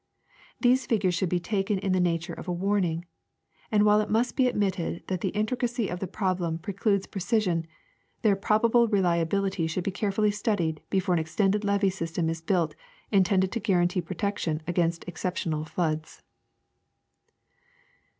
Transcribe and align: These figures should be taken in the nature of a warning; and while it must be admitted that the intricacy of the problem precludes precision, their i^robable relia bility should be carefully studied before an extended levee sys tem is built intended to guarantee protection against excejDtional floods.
These 0.59 0.87
figures 0.87 1.13
should 1.13 1.29
be 1.29 1.39
taken 1.39 1.77
in 1.77 1.91
the 1.91 1.99
nature 1.99 2.33
of 2.33 2.47
a 2.47 2.51
warning; 2.51 3.05
and 3.71 3.83
while 3.85 4.01
it 4.01 4.09
must 4.09 4.35
be 4.35 4.47
admitted 4.47 5.03
that 5.09 5.21
the 5.21 5.29
intricacy 5.29 5.89
of 5.89 5.99
the 5.99 6.07
problem 6.07 6.57
precludes 6.57 7.05
precision, 7.05 7.67
their 8.23 8.35
i^robable 8.35 8.89
relia 8.89 9.27
bility 9.27 9.69
should 9.69 9.83
be 9.83 9.91
carefully 9.91 10.31
studied 10.31 10.81
before 10.89 11.13
an 11.13 11.19
extended 11.19 11.63
levee 11.63 11.91
sys 11.91 12.15
tem 12.15 12.27
is 12.31 12.41
built 12.41 12.73
intended 13.11 13.51
to 13.51 13.59
guarantee 13.59 14.01
protection 14.01 14.63
against 14.65 15.05
excejDtional 15.05 15.69
floods. 15.69 16.23